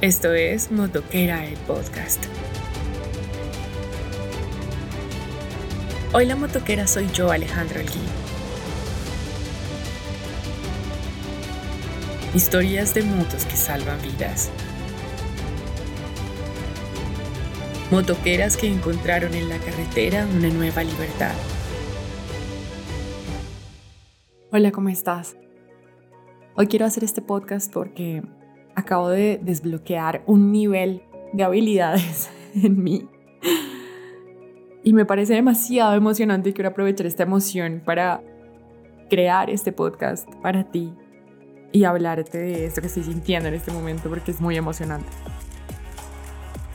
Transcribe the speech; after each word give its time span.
Esto 0.00 0.32
es 0.32 0.70
Motoquera 0.70 1.44
el 1.44 1.56
podcast. 1.56 2.24
Hoy 6.12 6.26
la 6.26 6.36
motoquera 6.36 6.86
soy 6.86 7.08
yo, 7.12 7.32
Alejandro 7.32 7.80
Elguín. 7.80 8.04
Historias 12.32 12.94
de 12.94 13.02
motos 13.02 13.44
que 13.44 13.56
salvan 13.56 14.00
vidas. 14.02 14.50
Motoqueras 17.90 18.56
que 18.56 18.68
encontraron 18.68 19.34
en 19.34 19.48
la 19.48 19.58
carretera 19.58 20.28
una 20.32 20.48
nueva 20.50 20.84
libertad. 20.84 21.34
Hola, 24.52 24.70
¿cómo 24.70 24.90
estás? 24.90 25.34
Hoy 26.60 26.66
quiero 26.66 26.86
hacer 26.86 27.04
este 27.04 27.22
podcast 27.22 27.72
porque 27.72 28.20
acabo 28.74 29.10
de 29.10 29.38
desbloquear 29.40 30.24
un 30.26 30.50
nivel 30.50 31.04
de 31.32 31.44
habilidades 31.44 32.30
en 32.56 32.82
mí. 32.82 33.08
Y 34.82 34.92
me 34.92 35.04
parece 35.04 35.34
demasiado 35.34 35.94
emocionante 35.94 36.50
y 36.50 36.52
quiero 36.54 36.70
aprovechar 36.70 37.06
esta 37.06 37.22
emoción 37.22 37.80
para 37.86 38.24
crear 39.08 39.50
este 39.50 39.70
podcast 39.70 40.28
para 40.42 40.64
ti 40.64 40.92
y 41.70 41.84
hablarte 41.84 42.38
de 42.38 42.66
esto 42.66 42.80
que 42.80 42.88
estoy 42.88 43.04
sintiendo 43.04 43.48
en 43.48 43.54
este 43.54 43.70
momento 43.70 44.08
porque 44.08 44.32
es 44.32 44.40
muy 44.40 44.56
emocionante. 44.56 45.10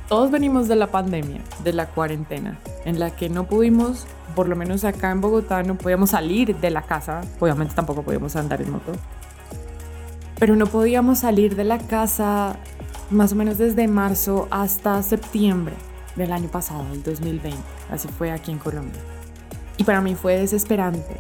Todos 0.07 0.31
venimos 0.31 0.69
de 0.69 0.77
la 0.77 0.87
pandemia, 0.87 1.41
de 1.61 1.73
la 1.73 1.87
cuarentena, 1.87 2.57
en 2.85 2.99
la 2.99 3.13
que 3.13 3.27
no 3.27 3.47
pudimos, 3.47 4.07
por 4.33 4.47
lo 4.47 4.55
menos 4.55 4.85
acá 4.85 5.11
en 5.11 5.19
Bogotá, 5.19 5.61
no 5.63 5.77
podíamos 5.77 6.11
salir 6.11 6.55
de 6.55 6.69
la 6.69 6.83
casa, 6.83 7.19
obviamente 7.41 7.75
tampoco 7.75 8.03
podíamos 8.03 8.37
andar 8.37 8.61
en 8.61 8.71
moto, 8.71 8.93
pero 10.39 10.55
no 10.55 10.65
podíamos 10.65 11.19
salir 11.19 11.55
de 11.55 11.63
la 11.63 11.77
casa 11.77 12.57
más 13.09 13.31
o 13.31 13.35
menos 13.35 13.57
desde 13.57 13.87
marzo 13.87 14.47
hasta 14.49 15.01
septiembre 15.03 15.75
del 16.15 16.31
año 16.31 16.49
pasado, 16.49 16.85
el 16.93 17.03
2020. 17.03 17.57
Así 17.89 18.07
fue 18.07 18.31
aquí 18.31 18.51
en 18.51 18.59
Colombia. 18.59 18.99
Y 19.77 19.83
para 19.83 20.01
mí 20.01 20.15
fue 20.15 20.37
desesperante. 20.37 21.19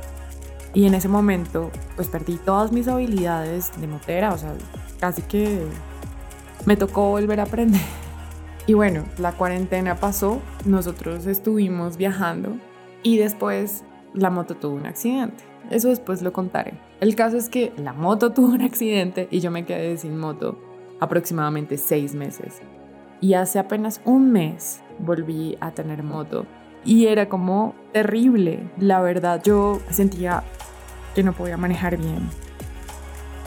Y 0.73 0.85
en 0.85 0.95
ese 0.95 1.07
momento, 1.07 1.71
pues 1.95 2.07
perdí 2.07 2.37
todas 2.37 2.71
mis 2.71 2.87
habilidades 2.87 3.71
de 3.79 3.87
motera, 3.87 4.33
o 4.33 4.37
sea, 4.37 4.53
casi 4.99 5.21
que 5.21 5.65
me 6.65 6.75
tocó 6.75 7.09
volver 7.09 7.39
a 7.39 7.43
aprender. 7.43 7.81
Y 8.65 8.75
bueno, 8.75 9.03
la 9.17 9.33
cuarentena 9.33 9.95
pasó, 9.95 10.41
nosotros 10.63 11.25
estuvimos 11.25 11.97
viajando 11.97 12.55
y 13.03 13.17
después 13.17 13.83
la 14.13 14.29
moto 14.29 14.55
tuvo 14.55 14.75
un 14.75 14.85
accidente. 14.85 15.43
Eso 15.69 15.89
después 15.89 16.21
lo 16.21 16.33
contaré. 16.33 16.73
El 16.99 17.15
caso 17.15 17.37
es 17.37 17.49
que 17.49 17.73
la 17.77 17.93
moto 17.93 18.31
tuvo 18.33 18.53
un 18.53 18.61
accidente 18.61 19.27
y 19.31 19.39
yo 19.39 19.51
me 19.51 19.65
quedé 19.65 19.97
sin 19.97 20.17
moto 20.17 20.57
aproximadamente 20.99 21.77
seis 21.77 22.15
meses. 22.15 22.61
Y 23.21 23.35
hace 23.35 23.59
apenas 23.59 24.01
un 24.05 24.31
mes 24.31 24.81
volví 24.99 25.57
a 25.61 25.71
tener 25.71 26.03
moto. 26.03 26.45
Y 26.85 27.07
era 27.07 27.29
como 27.29 27.73
terrible. 27.93 28.69
La 28.77 29.01
verdad, 29.01 29.41
yo 29.43 29.79
sentía 29.89 30.43
que 31.15 31.23
no 31.23 31.33
podía 31.33 31.55
manejar 31.57 31.97
bien. 31.97 32.29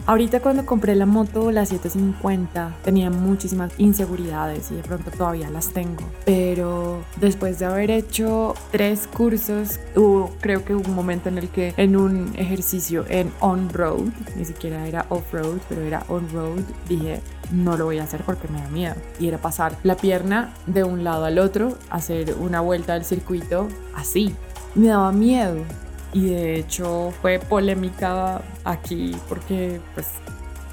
Ahorita 0.09 0.39
cuando 0.39 0.65
compré 0.65 0.95
la 0.95 1.05
moto, 1.05 1.51
la 1.51 1.67
750, 1.67 2.77
tenía 2.85 3.11
muchísimas 3.11 3.73
inseguridades 3.77 4.71
y 4.71 4.77
de 4.77 4.83
pronto 4.85 5.11
todavía 5.11 5.51
las 5.51 5.71
tengo. 5.71 6.05
Pero 6.25 7.03
después 7.21 7.59
de 7.59 7.65
haber 7.65 7.91
hecho 7.91 8.55
tres 8.71 9.09
cursos, 9.09 9.81
hubo, 9.97 10.31
creo 10.41 10.65
que 10.65 10.77
hubo 10.77 10.89
un 10.89 10.95
momento 10.95 11.29
en 11.29 11.39
el 11.39 11.49
que 11.49 11.75
en 11.77 11.97
un 11.97 12.33
ejercicio 12.37 13.05
en 13.09 13.33
on-road, 13.41 14.12
ni 14.37 14.45
siquiera 14.45 14.87
era 14.87 15.07
off-road, 15.09 15.59
pero 15.69 15.83
era 15.83 16.05
on-road, 16.07 16.61
dije, 16.89 17.21
no 17.51 17.77
lo 17.77 17.87
voy 17.87 17.99
a 17.99 18.05
hacer 18.05 18.23
porque 18.23 18.47
me 18.47 18.61
da 18.61 18.69
miedo. 18.69 18.95
Y 19.19 19.27
era 19.27 19.39
pasar 19.39 19.77
la 19.83 19.97
pierna 19.97 20.55
de 20.69 20.84
un 20.84 21.03
lado 21.03 21.25
al 21.25 21.41
otro, 21.41 21.77
hacer 21.91 22.37
una 22.38 22.61
vuelta 22.61 22.94
del 22.94 23.05
circuito 23.05 23.67
así. 23.93 24.33
Me 24.77 24.87
daba 24.87 25.11
miedo 25.11 25.65
y 26.12 26.27
de 26.27 26.56
hecho 26.56 27.12
fue 27.21 27.39
polémica 27.39 28.43
aquí 28.65 29.15
porque 29.28 29.81
pues 29.94 30.06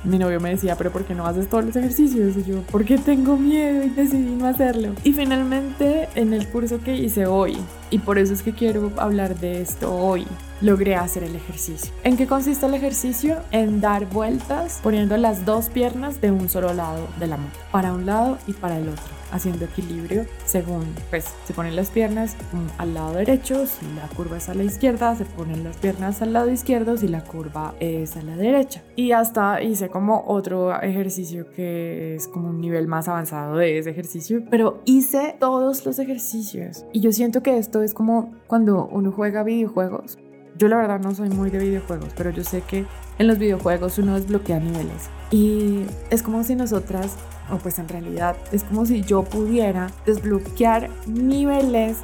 mi 0.03 0.17
novio 0.17 0.39
me 0.39 0.49
decía, 0.49 0.75
pero 0.75 0.91
¿por 0.91 1.05
qué 1.05 1.16
no 1.16 1.25
haces 1.25 1.47
todos 1.47 1.66
los 1.66 1.75
ejercicios? 1.75 2.35
Y 2.35 2.44
yo, 2.44 2.61
porque 2.71 2.97
tengo 2.97 3.38
miedo 3.38 3.83
y 3.83 3.89
decidí 3.89 4.35
no 4.35 4.47
hacerlo. 4.47 4.94
Y 5.03 5.13
finalmente 5.13 6.09
en 6.16 6.33
el 6.33 6.47
curso 6.49 6.79
que 6.81 6.95
hice 6.95 7.25
hoy, 7.25 7.57
y 7.89 7.99
por 7.99 8.17
eso 8.17 8.33
es 8.33 8.41
que 8.41 8.53
quiero 8.53 8.91
hablar 8.97 9.39
de 9.39 9.61
esto 9.61 9.95
hoy, 9.95 10.27
logré 10.61 10.95
hacer 10.95 11.23
el 11.23 11.35
ejercicio. 11.35 11.94
¿En 12.03 12.17
qué 12.17 12.27
consiste 12.27 12.65
el 12.65 12.73
ejercicio? 12.73 13.38
En 13.51 13.81
dar 13.81 14.05
vueltas 14.07 14.79
poniendo 14.83 15.15
las 15.17 15.45
dos 15.45 15.69
piernas 15.69 16.19
de 16.19 16.31
un 16.31 16.50
solo 16.50 16.73
lado 16.73 17.07
de 17.19 17.27
la 17.27 17.38
moto, 17.38 17.59
para 17.71 17.94
un 17.94 18.05
lado 18.05 18.38
y 18.47 18.53
para 18.53 18.77
el 18.77 18.89
otro 18.89 19.22
haciendo 19.33 19.66
equilibrio 19.66 20.25
según, 20.45 20.85
pues 21.09 21.25
se 21.45 21.53
ponen 21.53 21.75
las 21.75 21.89
piernas 21.89 22.38
al 22.77 22.94
lado 22.94 23.13
derecho, 23.13 23.66
si 23.66 23.85
la 23.95 24.07
curva 24.16 24.38
es 24.38 24.47
a 24.47 24.53
la 24.53 24.63
izquierda, 24.63 25.16
se 25.16 25.25
ponen 25.25 25.63
las 25.63 25.75
piernas 25.77 26.21
al 26.21 26.33
lado 26.33 26.49
izquierdo, 26.49 26.95
si 26.95 27.07
la 27.07 27.23
curva 27.23 27.73
es 27.79 28.16
a 28.16 28.21
la 28.21 28.38
derecha. 28.38 28.83
Y 28.95 29.11
hasta 29.11 29.61
hice 29.61 29.89
como 29.89 30.23
otro 30.27 30.79
ejercicio 30.81 31.49
que 31.49 32.16
es 32.16 32.27
como 32.27 32.49
un 32.49 32.61
nivel 32.61 32.88
más 32.88 33.07
avanzado 33.07 33.57
de 33.57 33.79
ese 33.79 33.89
ejercicio, 33.89 34.44
pero 34.49 34.81
hice 34.85 35.35
todos 35.39 35.85
los 35.85 36.00
ejercicios. 36.00 36.85
Y 36.94 37.01
yo 37.01 37.11
siento 37.11 37.41
que 37.41 37.57
esto 37.57 37.83
es 37.83 37.94
como 37.94 38.33
cuando 38.47 38.88
uno 38.88 39.11
juega 39.11 39.44
videojuegos. 39.44 40.17
Yo 40.55 40.67
la 40.67 40.77
verdad 40.77 40.99
no 40.99 41.15
soy 41.15 41.29
muy 41.29 41.49
de 41.49 41.59
videojuegos, 41.59 42.09
pero 42.15 42.29
yo 42.29 42.43
sé 42.43 42.61
que 42.61 42.85
en 43.17 43.27
los 43.27 43.39
videojuegos 43.39 43.97
uno 43.97 44.15
desbloquea 44.15 44.59
niveles. 44.59 45.09
Y 45.31 45.85
es 46.09 46.21
como 46.21 46.43
si 46.43 46.55
nosotras 46.55 47.15
o 47.51 47.57
pues 47.57 47.79
en 47.79 47.87
realidad 47.87 48.35
es 48.51 48.63
como 48.63 48.85
si 48.85 49.01
yo 49.01 49.23
pudiera 49.23 49.89
desbloquear 50.05 50.89
niveles 51.07 51.97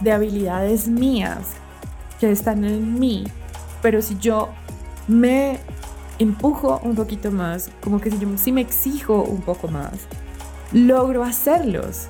de 0.00 0.12
habilidades 0.12 0.88
mías 0.88 1.48
que 2.18 2.30
están 2.30 2.64
en 2.64 2.98
mí, 2.98 3.24
pero 3.82 4.02
si 4.02 4.16
yo 4.18 4.50
me 5.08 5.58
empujo 6.18 6.80
un 6.84 6.94
poquito 6.94 7.30
más, 7.30 7.70
como 7.82 8.00
que 8.00 8.10
si 8.10 8.18
yo 8.18 8.28
si 8.36 8.52
me 8.52 8.60
exijo 8.60 9.22
un 9.22 9.40
poco 9.40 9.68
más, 9.68 9.92
logro 10.72 11.24
hacerlos. 11.24 12.08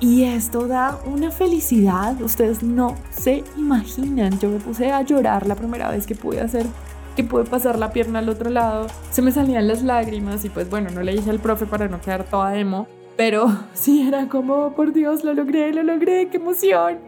Y 0.00 0.24
esto 0.24 0.66
da 0.66 0.98
una 1.06 1.30
felicidad, 1.30 2.20
ustedes 2.20 2.62
no 2.62 2.96
se 3.10 3.44
imaginan. 3.56 4.38
Yo 4.38 4.50
me 4.50 4.58
puse 4.58 4.92
a 4.92 5.02
llorar 5.02 5.46
la 5.46 5.54
primera 5.54 5.90
vez 5.90 6.06
que 6.06 6.14
pude 6.14 6.40
hacer 6.40 6.66
que 7.16 7.24
pude 7.24 7.44
pasar 7.44 7.78
la 7.78 7.92
pierna 7.92 8.18
al 8.18 8.28
otro 8.28 8.50
lado, 8.50 8.88
se 9.10 9.22
me 9.22 9.32
salían 9.32 9.66
las 9.66 9.82
lágrimas 9.82 10.44
y 10.44 10.50
pues 10.50 10.68
bueno, 10.68 10.90
no 10.90 11.02
le 11.02 11.12
dije 11.12 11.30
al 11.30 11.38
profe 11.38 11.64
para 11.64 11.88
no 11.88 11.98
quedar 11.98 12.24
toda 12.24 12.58
emo, 12.58 12.86
pero 13.16 13.46
sí 13.72 14.06
era 14.06 14.28
como, 14.28 14.74
por 14.74 14.92
Dios, 14.92 15.24
lo 15.24 15.34
logré, 15.34 15.72
lo 15.72 15.82
logré, 15.82 16.28
qué 16.28 16.36
emoción. 16.36 16.98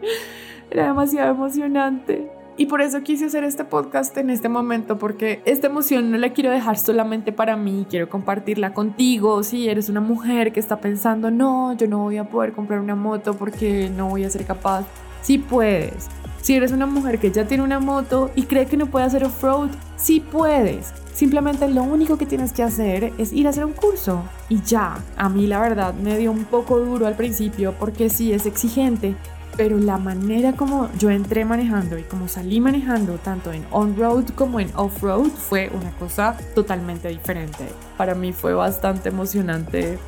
Era 0.71 0.87
demasiado 0.87 1.31
emocionante. 1.31 2.31
Y 2.59 2.65
por 2.65 2.81
eso 2.81 3.03
quise 3.03 3.23
hacer 3.23 3.45
este 3.45 3.63
podcast 3.63 4.17
en 4.17 4.29
este 4.29 4.49
momento, 4.49 4.99
porque 4.99 5.41
esta 5.45 5.67
emoción 5.67 6.11
no 6.11 6.17
la 6.17 6.33
quiero 6.33 6.51
dejar 6.51 6.77
solamente 6.77 7.31
para 7.31 7.55
mí, 7.55 7.87
quiero 7.89 8.09
compartirla 8.09 8.73
contigo. 8.73 9.43
Si 9.43 9.69
eres 9.69 9.87
una 9.87 10.01
mujer 10.01 10.51
que 10.51 10.59
está 10.59 10.81
pensando, 10.81 11.31
no, 11.31 11.71
yo 11.77 11.87
no 11.87 11.99
voy 11.99 12.17
a 12.17 12.25
poder 12.25 12.51
comprar 12.51 12.81
una 12.81 12.95
moto 12.95 13.33
porque 13.35 13.89
no 13.95 14.09
voy 14.09 14.25
a 14.25 14.29
ser 14.29 14.43
capaz. 14.43 14.85
Sí 15.21 15.37
puedes. 15.37 16.09
Si 16.41 16.53
eres 16.53 16.73
una 16.73 16.85
mujer 16.85 17.19
que 17.19 17.31
ya 17.31 17.47
tiene 17.47 17.63
una 17.63 17.79
moto 17.79 18.29
y 18.35 18.43
cree 18.43 18.65
que 18.65 18.75
no 18.75 18.87
puede 18.87 19.05
hacer 19.05 19.23
off-road, 19.23 19.69
sí 19.95 20.19
puedes. 20.19 20.93
Simplemente 21.13 21.65
lo 21.69 21.83
único 21.83 22.17
que 22.17 22.25
tienes 22.25 22.51
que 22.51 22.63
hacer 22.63 23.13
es 23.17 23.31
ir 23.31 23.47
a 23.47 23.51
hacer 23.51 23.63
un 23.63 23.71
curso. 23.71 24.23
Y 24.49 24.61
ya, 24.63 24.97
a 25.15 25.29
mí 25.29 25.47
la 25.47 25.61
verdad 25.61 25.93
me 25.93 26.17
dio 26.17 26.29
un 26.33 26.43
poco 26.43 26.77
duro 26.77 27.07
al 27.07 27.15
principio 27.15 27.73
porque 27.79 28.09
sí 28.09 28.33
es 28.33 28.45
exigente, 28.45 29.15
pero 29.59 29.77
la 29.77 29.97
manera 29.97 30.53
como 30.53 30.89
yo 30.97 31.09
entré 31.09 31.43
manejando 31.43 31.97
y 31.97 32.03
como 32.03 32.29
salí 32.29 32.61
manejando 32.61 33.15
tanto 33.15 33.51
en 33.51 33.65
on-road 33.71 34.29
como 34.33 34.61
en 34.61 34.71
off-road 34.73 35.27
fue 35.31 35.69
una 35.73 35.91
cosa 35.97 36.37
totalmente 36.55 37.09
diferente. 37.09 37.65
Para 37.97 38.15
mí 38.15 38.31
fue 38.31 38.53
bastante 38.53 39.09
emocionante 39.09 39.99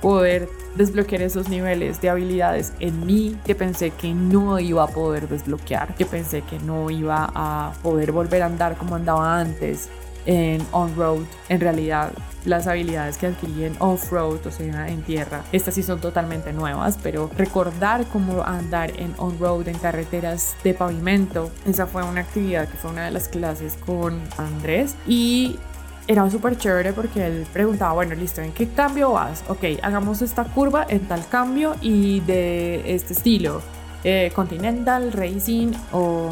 poder 0.00 0.48
desbloquear 0.76 1.22
esos 1.22 1.48
niveles 1.48 2.00
de 2.00 2.08
habilidades 2.08 2.72
en 2.78 3.04
mí 3.04 3.36
que 3.44 3.56
pensé 3.56 3.90
que 3.90 4.14
no 4.14 4.60
iba 4.60 4.84
a 4.84 4.86
poder 4.86 5.28
desbloquear, 5.28 5.96
que 5.96 6.06
pensé 6.06 6.42
que 6.42 6.60
no 6.60 6.88
iba 6.88 7.28
a 7.34 7.72
poder 7.82 8.12
volver 8.12 8.44
a 8.44 8.46
andar 8.46 8.76
como 8.76 8.94
andaba 8.94 9.40
antes 9.40 9.88
en 10.26 10.64
on-road. 10.72 11.24
En 11.48 11.60
realidad, 11.60 12.12
las 12.44 12.66
habilidades 12.66 13.16
que 13.16 13.26
adquirí 13.26 13.64
en 13.64 13.76
off-road, 13.78 14.46
o 14.46 14.50
sea, 14.50 14.88
en 14.88 15.02
tierra, 15.02 15.42
estas 15.52 15.74
sí 15.74 15.82
son 15.82 16.00
totalmente 16.00 16.52
nuevas, 16.52 16.98
pero 17.02 17.30
recordar 17.36 18.06
cómo 18.06 18.42
andar 18.42 18.90
en 18.98 19.14
on-road, 19.18 19.68
en 19.68 19.78
carreteras 19.78 20.56
de 20.62 20.74
pavimento, 20.74 21.50
esa 21.66 21.86
fue 21.86 22.02
una 22.02 22.20
actividad 22.20 22.68
que 22.68 22.76
fue 22.76 22.90
una 22.90 23.06
de 23.06 23.10
las 23.10 23.28
clases 23.28 23.76
con 23.86 24.20
Andrés 24.36 24.94
y 25.06 25.58
era 26.06 26.30
súper 26.30 26.58
chévere 26.58 26.92
porque 26.92 27.26
él 27.26 27.46
preguntaba, 27.52 27.94
bueno, 27.94 28.14
listo, 28.14 28.42
¿en 28.42 28.52
qué 28.52 28.68
cambio 28.68 29.12
vas? 29.12 29.42
Ok, 29.48 29.64
hagamos 29.82 30.20
esta 30.20 30.44
curva 30.44 30.86
en 30.88 31.00
tal 31.08 31.26
cambio 31.28 31.76
y 31.80 32.20
de 32.20 32.94
este 32.94 33.14
estilo. 33.14 33.62
Eh, 34.06 34.30
Continental, 34.34 35.12
Racing 35.12 35.72
o 35.92 36.30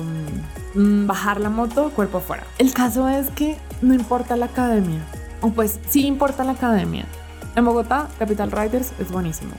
mm, 0.75 1.07
bajar 1.07 1.41
la 1.41 1.49
moto 1.49 1.91
cuerpo 1.91 2.19
afuera. 2.19 2.45
El 2.59 2.75
caso 2.75 3.09
es 3.09 3.31
que 3.31 3.57
no 3.83 3.95
importa 3.95 4.37
la 4.37 4.47
academia, 4.47 5.05
o 5.41 5.51
pues 5.51 5.81
sí 5.89 6.07
importa 6.07 6.45
la 6.45 6.53
academia. 6.53 7.05
En 7.55 7.65
Bogotá, 7.65 8.09
Capital 8.19 8.51
Riders 8.51 8.93
es 8.99 9.13
buenísimo. 9.13 9.53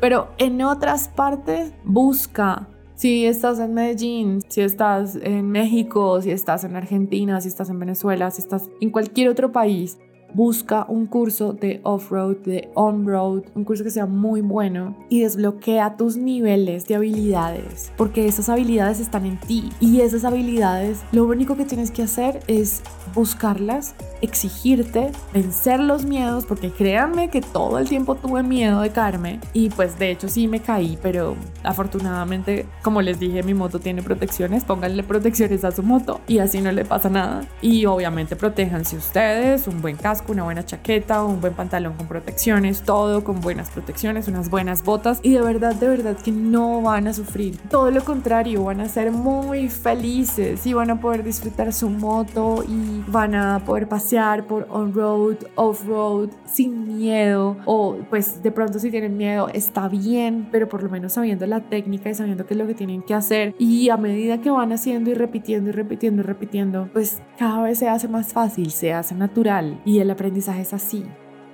Pero 0.00 0.28
en 0.38 0.60
otras 0.62 1.08
partes, 1.08 1.72
busca 1.84 2.66
si 2.98 3.26
estás 3.26 3.60
en 3.60 3.74
Medellín, 3.74 4.40
si 4.48 4.60
estás 4.60 5.16
en 5.22 5.48
México, 5.50 6.20
si 6.20 6.32
estás 6.32 6.64
en 6.64 6.74
Argentina, 6.74 7.40
si 7.40 7.46
estás 7.46 7.70
en 7.70 7.78
Venezuela, 7.78 8.28
si 8.32 8.42
estás 8.42 8.68
en 8.80 8.90
cualquier 8.90 9.28
otro 9.28 9.52
país, 9.52 9.98
busca 10.34 10.84
un 10.88 11.06
curso 11.06 11.52
de 11.52 11.80
off-road, 11.84 12.36
de 12.44 12.70
on-road, 12.74 13.44
un 13.54 13.64
curso 13.64 13.84
que 13.84 13.90
sea 13.90 14.06
muy 14.06 14.40
bueno 14.40 14.96
y 15.08 15.20
desbloquea 15.20 15.96
tus 15.96 16.16
niveles 16.16 16.86
de 16.86 16.96
habilidades, 16.96 17.92
porque 17.96 18.26
esas 18.26 18.48
habilidades 18.48 19.00
están 19.00 19.26
en 19.26 19.38
ti 19.38 19.70
y 19.80 20.00
esas 20.00 20.24
habilidades 20.24 21.00
lo 21.12 21.24
único 21.24 21.56
que 21.56 21.64
tienes 21.64 21.90
que 21.90 22.02
hacer 22.02 22.40
es 22.46 22.82
buscarlas, 23.14 23.94
exigirte, 24.20 25.10
vencer 25.32 25.80
los 25.80 26.04
miedos, 26.04 26.44
porque 26.44 26.70
créanme 26.70 27.30
que 27.30 27.40
todo 27.40 27.78
el 27.78 27.88
tiempo 27.88 28.14
tuve 28.14 28.42
miedo 28.42 28.80
de 28.80 28.90
caerme 28.90 29.40
y 29.52 29.70
pues 29.70 29.98
de 29.98 30.10
hecho 30.10 30.28
sí 30.28 30.46
me 30.46 30.60
caí, 30.60 30.98
pero 31.02 31.36
afortunadamente, 31.62 32.66
como 32.82 33.02
les 33.02 33.18
dije, 33.18 33.42
mi 33.42 33.54
moto 33.54 33.80
tiene 33.80 34.02
protecciones, 34.02 34.64
pónganle 34.64 35.02
protecciones 35.02 35.64
a 35.64 35.72
su 35.72 35.82
moto 35.82 36.20
y 36.26 36.38
así 36.38 36.60
no 36.60 36.72
le 36.72 36.84
pasa 36.84 37.08
nada. 37.08 37.46
Y 37.62 37.86
obviamente 37.86 38.36
protéjanse 38.36 38.96
ustedes, 38.96 39.66
un 39.66 39.80
buen 39.80 39.96
caso 39.96 40.17
una 40.28 40.44
buena 40.44 40.64
chaqueta, 40.64 41.22
un 41.24 41.40
buen 41.40 41.54
pantalón 41.54 41.94
con 41.94 42.06
protecciones, 42.06 42.82
todo 42.82 43.24
con 43.24 43.40
buenas 43.40 43.70
protecciones, 43.70 44.28
unas 44.28 44.50
buenas 44.50 44.84
botas. 44.84 45.20
Y 45.22 45.32
de 45.32 45.40
verdad, 45.40 45.74
de 45.74 45.88
verdad 45.88 46.16
que 46.16 46.32
no 46.32 46.82
van 46.82 47.06
a 47.06 47.14
sufrir. 47.14 47.58
Todo 47.70 47.90
lo 47.90 48.04
contrario, 48.04 48.64
van 48.64 48.80
a 48.80 48.88
ser 48.88 49.10
muy 49.10 49.68
felices 49.68 50.66
y 50.66 50.72
van 50.72 50.90
a 50.90 51.00
poder 51.00 51.22
disfrutar 51.22 51.72
su 51.72 51.88
moto 51.88 52.64
y 52.66 53.04
van 53.08 53.34
a 53.34 53.64
poder 53.64 53.88
pasear 53.88 54.46
por 54.46 54.66
on-road, 54.70 55.36
off-road 55.54 56.30
sin 56.44 56.98
miedo. 56.98 57.56
O 57.64 57.96
pues 58.10 58.42
de 58.42 58.50
pronto 58.50 58.78
si 58.78 58.90
tienen 58.90 59.16
miedo 59.16 59.48
está 59.48 59.88
bien, 59.88 60.48
pero 60.50 60.68
por 60.68 60.82
lo 60.82 60.90
menos 60.90 61.12
sabiendo 61.12 61.46
la 61.46 61.60
técnica 61.60 62.10
y 62.10 62.14
sabiendo 62.14 62.46
qué 62.46 62.54
es 62.54 62.58
lo 62.58 62.66
que 62.66 62.74
tienen 62.74 63.02
que 63.02 63.14
hacer. 63.14 63.54
Y 63.58 63.88
a 63.90 63.96
medida 63.96 64.40
que 64.40 64.50
van 64.50 64.72
haciendo 64.72 65.10
y 65.10 65.14
repitiendo 65.14 65.70
y 65.70 65.72
repitiendo 65.72 66.22
y 66.22 66.24
repitiendo, 66.24 66.88
pues 66.92 67.20
cada 67.38 67.62
vez 67.62 67.78
se 67.78 67.88
hace 67.88 68.08
más 68.08 68.32
fácil, 68.32 68.70
se 68.70 68.92
hace 68.92 69.14
natural. 69.14 69.80
Y 69.84 70.00
el 70.00 70.07
el 70.08 70.12
aprendizaje 70.12 70.62
es 70.62 70.72
así. 70.72 71.04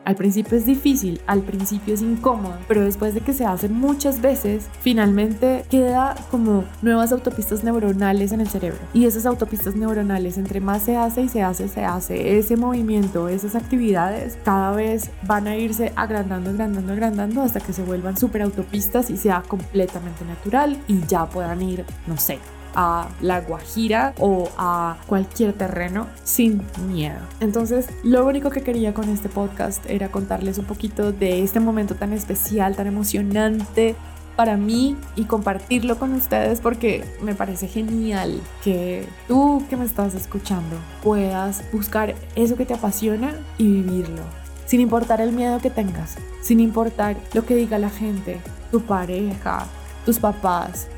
Al 0.05 0.17
principio 0.17 0.56
es 0.56 0.67
difícil, 0.67 1.21
al 1.27 1.41
principio 1.41 1.95
es 1.95 2.03
incómodo, 2.03 2.59
pero 2.69 2.83
después 2.83 3.15
de 3.15 3.21
que 3.23 3.33
se 3.33 3.47
hace 3.47 3.71
muchas 3.71 4.21
veces, 4.21 4.69
finalmente 4.81 5.65
queda 5.71 6.15
como 6.31 6.65
nuevas 6.83 7.11
autopistas 7.11 7.65
neuronales 7.65 8.31
en 8.33 8.43
el 8.43 8.49
cerebro. 8.49 8.79
Y 8.93 9.06
esas 9.06 9.25
autopistas 9.25 9.75
neuronales, 9.77 10.37
entre 10.37 10.61
más 10.61 10.83
se 10.83 10.97
hace 10.97 11.23
y 11.23 11.29
se 11.29 11.43
hace, 11.43 11.69
se 11.69 11.85
hace, 11.85 12.39
ese 12.39 12.56
movimiento, 12.56 13.29
esas 13.29 13.55
actividades, 13.55 14.39
cada 14.45 14.73
vez 14.73 15.11
van 15.27 15.49
a 15.49 15.56
irse 15.56 15.93
agrandando, 15.97 16.51
agrandando, 16.51 16.93
agrandando 16.93 17.43
hasta 17.43 17.61
que 17.61 17.73
se 17.73 17.83
vuelvan 17.83 18.19
super 18.19 18.43
autopistas 18.43 19.09
y 19.09 19.17
sea 19.17 19.43
completamente 19.49 20.25
natural 20.27 20.77
y 20.87 21.01
ya 21.06 21.27
puedan 21.27 21.62
ir, 21.62 21.87
no 22.06 22.19
sé, 22.19 22.39
a 22.75 23.09
la 23.21 23.41
Guajira 23.41 24.15
o 24.19 24.49
a 24.56 24.97
cualquier 25.06 25.53
terreno 25.53 26.06
sin 26.23 26.62
miedo. 26.88 27.21
Entonces, 27.41 27.88
lo 28.03 28.26
único 28.26 28.50
que 28.50 28.62
quería 28.62 28.94
con 28.94 29.09
este 29.09 29.29
podcast 29.29 29.85
era 29.88 30.11
contarles 30.11 30.59
un 30.59 30.65
poquito 30.65 31.12
de 31.12 31.43
este 31.43 31.61
momento 31.61 31.94
tan 31.94 32.12
especial, 32.12 32.76
tan 32.76 32.87
emocionante 32.87 33.94
para 34.37 34.56
mí 34.56 34.97
y 35.17 35.25
compartirlo 35.25 35.99
con 35.99 36.12
ustedes 36.12 36.61
porque 36.61 37.05
me 37.23 37.35
parece 37.35 37.69
genial 37.69 38.41
que 38.62 39.06
tú 39.29 39.65
que 39.70 39.77
me 39.77 39.85
estás 39.85 40.15
escuchando 40.15 40.77
puedas 41.03 41.62
buscar 41.73 42.15
eso 42.35 42.56
que 42.56 42.67
te 42.67 42.75
apasiona 42.75 43.35
y 43.59 43.65
vivirlo. 43.65 44.23
Sin 44.67 44.81
importar 44.81 45.20
el 45.20 45.32
miedo 45.32 45.61
que 45.61 45.70
tengas, 45.70 46.17
sin 46.41 46.59
importar 46.59 47.17
lo 47.32 47.44
que 47.44 47.55
diga 47.55 47.79
la 47.79 47.91
gente, 47.91 48.41
tu 48.70 48.81
pareja, 48.81 49.67
tus 50.05 50.19
papás, 50.19 50.88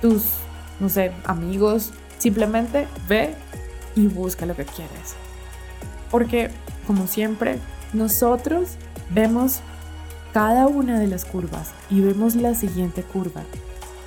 tus 0.00 0.45
no 0.80 0.88
sé, 0.88 1.12
amigos, 1.24 1.92
simplemente 2.18 2.86
ve 3.08 3.34
y 3.94 4.06
busca 4.06 4.46
lo 4.46 4.54
que 4.54 4.64
quieres. 4.64 5.16
Porque, 6.10 6.50
como 6.86 7.06
siempre, 7.06 7.58
nosotros 7.92 8.76
vemos 9.10 9.60
cada 10.32 10.66
una 10.66 10.98
de 10.98 11.06
las 11.06 11.24
curvas 11.24 11.72
y 11.90 12.00
vemos 12.00 12.36
la 12.36 12.54
siguiente 12.54 13.02
curva, 13.02 13.42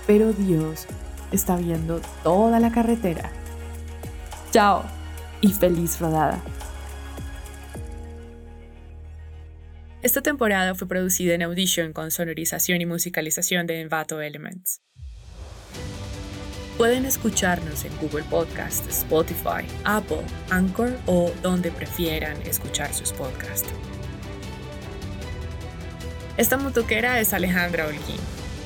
pero 0.06 0.31
Dios 0.31 0.86
está 1.31 1.56
viendo 1.56 2.01
toda 2.24 2.60
la 2.60 2.71
carretera. 2.71 3.31
Chao 4.51 4.83
y 5.42 5.50
feliz 5.54 6.00
rodada. 6.00 6.42
Esta 10.01 10.21
temporada 10.21 10.75
fue 10.75 10.88
producida 10.88 11.33
en 11.33 11.44
Audition 11.44 11.92
con 11.92 12.10
sonorización 12.10 12.80
y 12.80 12.86
musicalización 12.86 13.68
de 13.68 13.81
Envato 13.81 14.21
Elements. 14.21 14.81
Pueden 16.80 17.06
escucharnos 17.06 17.84
en 17.84 17.92
Google 17.98 18.24
Podcast, 18.24 18.88
Spotify, 18.88 19.68
Apple, 19.84 20.22
Anchor 20.50 20.98
o 21.08 21.30
donde 21.44 21.72
prefieran 21.72 22.42
escuchar 22.44 22.94
sus 22.94 23.12
podcasts. 23.12 23.68
Esta 26.38 26.56
motoquera 26.56 27.20
es 27.20 27.34
Alejandra 27.34 27.86
Holguín. 27.86 28.22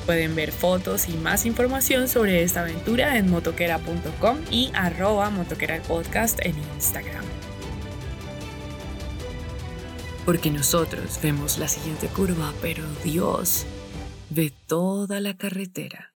Pueden 0.06 0.36
ver 0.36 0.52
fotos 0.52 1.08
y 1.08 1.14
más 1.14 1.44
información 1.44 2.06
sobre 2.06 2.44
esta 2.44 2.60
aventura 2.60 3.18
en 3.18 3.28
motoquera.com 3.28 4.38
y 4.48 4.70
arroba 4.74 5.28
motoquera 5.30 5.82
podcast 5.82 6.38
en 6.46 6.54
Instagram. 6.76 7.24
Porque 10.24 10.52
nosotros 10.52 11.18
vemos 11.20 11.58
la 11.58 11.66
siguiente 11.66 12.06
curva, 12.06 12.54
pero 12.62 12.84
Dios 13.02 13.66
ve 14.30 14.52
toda 14.68 15.18
la 15.18 15.36
carretera. 15.36 16.13